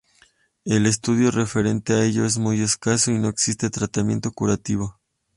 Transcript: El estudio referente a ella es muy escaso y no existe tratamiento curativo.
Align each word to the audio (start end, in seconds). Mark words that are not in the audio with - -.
El 0.65 0.87
estudio 0.87 1.29
referente 1.29 1.93
a 1.93 2.03
ella 2.03 2.25
es 2.25 2.39
muy 2.39 2.59
escaso 2.59 3.11
y 3.11 3.19
no 3.19 3.29
existe 3.29 3.69
tratamiento 3.69 4.31
curativo. 4.31 4.99